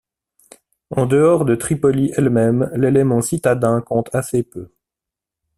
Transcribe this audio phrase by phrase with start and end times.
[0.89, 4.71] En dehors de Tripoli elle-même, l'élément citadin compte assez peu.